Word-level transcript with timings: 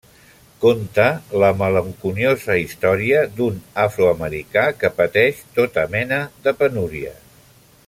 Conta 0.61 1.03
la 1.43 1.49
malenconiosa 1.59 2.55
història 2.61 3.21
d'un 3.35 3.61
afroamericà 3.85 4.65
que 4.81 4.93
pateix 5.03 5.45
tota 5.59 5.85
mena 5.97 6.23
de 6.49 6.57
penúries. 6.65 7.25